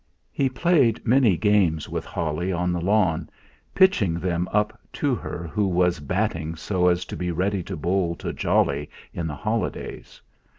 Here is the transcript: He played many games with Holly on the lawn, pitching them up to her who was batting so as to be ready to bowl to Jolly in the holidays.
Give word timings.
He 0.31 0.49
played 0.49 1.05
many 1.05 1.37
games 1.37 1.87
with 1.87 2.05
Holly 2.05 2.51
on 2.51 2.71
the 2.73 2.81
lawn, 2.81 3.29
pitching 3.75 4.15
them 4.15 4.49
up 4.51 4.79
to 4.93 5.13
her 5.13 5.45
who 5.53 5.67
was 5.67 5.99
batting 5.99 6.55
so 6.55 6.87
as 6.87 7.05
to 7.05 7.15
be 7.15 7.29
ready 7.29 7.61
to 7.61 7.77
bowl 7.77 8.15
to 8.15 8.33
Jolly 8.33 8.89
in 9.13 9.27
the 9.27 9.35
holidays. 9.35 10.19